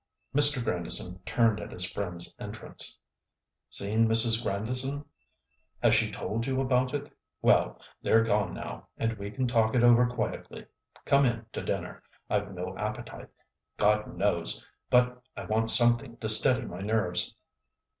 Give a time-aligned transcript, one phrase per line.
[0.35, 0.63] Mr.
[0.63, 2.97] Grandison turned at his friend's entrance.
[3.69, 4.41] "Seen Mrs.
[4.41, 5.05] Grandison?
[5.83, 7.15] Has she told you about it?
[7.43, 10.65] Well, they're gone now, and we can talk it over quietly.
[11.05, 12.01] Come in to dinner.
[12.31, 13.29] I've no appetite,
[13.77, 14.65] God knows!
[14.89, 17.35] but I want something to steady my nerves."